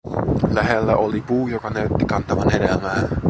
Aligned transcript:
Lähellä 0.51 0.95
oli 0.97 1.21
puu, 1.21 1.47
joka 1.47 1.69
näytti 1.69 2.05
kantavan 2.05 2.49
hedelmää. 2.49 3.07